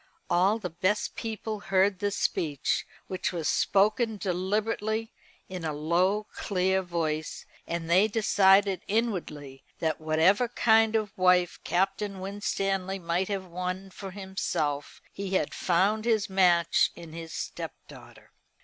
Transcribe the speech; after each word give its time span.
All 0.31 0.57
the 0.57 0.71
best 0.71 1.13
people 1.15 1.59
heard 1.59 1.99
this 1.99 2.17
speech, 2.17 2.87
which 3.05 3.31
was 3.31 3.47
spoken 3.47 4.17
deliberately, 4.17 5.13
in 5.47 5.63
a 5.63 5.73
low 5.73 6.25
clear 6.33 6.81
voice, 6.81 7.45
and 7.67 7.87
they 7.87 8.07
decided 8.07 8.81
inwardly 8.87 9.63
that 9.77 10.01
whatever 10.01 10.47
kind 10.47 10.95
of 10.95 11.15
wife 11.15 11.59
Captain 11.63 12.19
Winstanley 12.19 12.97
might 12.97 13.27
have 13.27 13.45
won 13.45 13.91
for 13.91 14.09
himself, 14.09 15.03
he 15.13 15.35
had 15.35 15.53
found 15.53 16.05
his 16.05 16.27
match 16.27 16.89
in 16.95 17.13
his 17.13 17.31
stepdaughter. 17.31 18.31